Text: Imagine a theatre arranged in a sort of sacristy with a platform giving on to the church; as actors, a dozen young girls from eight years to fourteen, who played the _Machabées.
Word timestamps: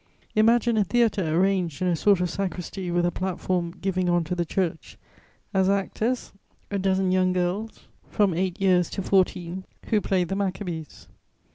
Imagine 0.35 0.77
a 0.77 0.83
theatre 0.83 1.23
arranged 1.27 1.79
in 1.79 1.87
a 1.87 1.95
sort 1.95 2.21
of 2.21 2.29
sacristy 2.31 2.89
with 2.89 3.05
a 3.05 3.11
platform 3.11 3.69
giving 3.81 4.09
on 4.09 4.23
to 4.23 4.33
the 4.33 4.45
church; 4.45 4.97
as 5.53 5.69
actors, 5.69 6.33
a 6.71 6.79
dozen 6.79 7.11
young 7.11 7.33
girls 7.33 7.81
from 8.09 8.33
eight 8.33 8.59
years 8.59 8.89
to 8.89 9.03
fourteen, 9.03 9.63
who 9.89 10.01
played 10.01 10.29
the 10.29 10.35
_Machabées. 10.35 11.05